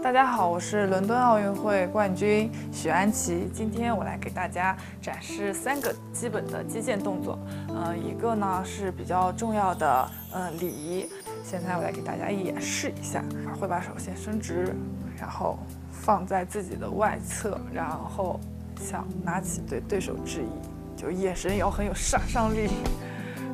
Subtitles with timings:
[0.00, 3.50] 大家好，我是伦敦奥运会冠军许安琪。
[3.52, 7.36] 今天我来给大家展示三个基本的击剑动作。
[7.68, 11.08] 呃，一个呢是比较重要的呃礼仪。
[11.42, 13.24] 现在我来给大家演示一下，
[13.60, 14.72] 会把手先伸直，
[15.18, 15.58] 然后
[15.90, 18.38] 放在自己的外侧，然后
[18.80, 22.70] 想拿起对对手致意，就眼神要很有杀伤力。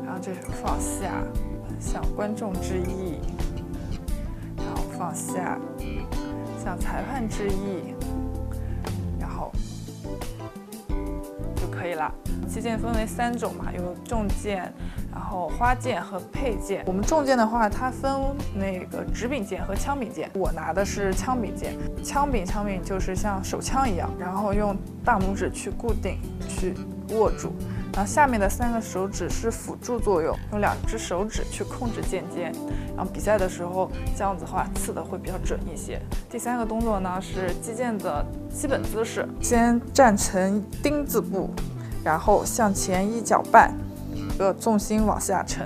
[0.05, 1.11] 然后这手放下，
[1.81, 3.19] 向观众致意，
[4.59, 5.59] 然后放下。
[6.65, 7.95] 向裁判致意，
[9.21, 9.53] 然后
[11.55, 12.11] 就可以了。
[12.49, 14.73] 击剑分为三种嘛，有重剑，
[15.13, 16.85] 然后花剑和佩剑。
[16.87, 18.13] 我们重剑的话，它分
[18.55, 20.31] 那个直柄剑和枪柄剑。
[20.35, 26.75] 我拿的是枪柄剑，枪柄枪柄就是像手枪一样，然后用大拇指去固定，去
[27.11, 27.53] 握住。
[27.95, 32.53] 然后下面的三个手指是辅助作用，用两只手指去控制剑尖。
[32.97, 36.01] 然后比赛的时候，这样子的话刺的会比较准一些。
[36.29, 41.51] 第三个动作呢是击剑的基本姿势，先站成丁字步，
[42.05, 43.73] 然后向前一脚半，
[44.13, 45.65] 一个重心往下沉，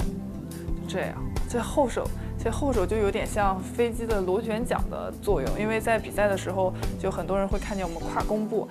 [0.87, 1.15] 就这样。
[1.49, 2.07] 这后手，
[2.39, 8.69] 这后手就有点像飞机的螺旋桨的作用，因为在比赛的时候，就很多人会看见我们跨弓步。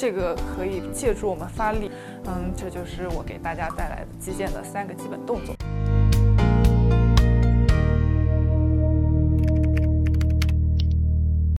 [0.00, 1.90] 这个可以借助我们发力，
[2.24, 5.54] 嗯，这就是我给大家带来的击剑的三个基本动作。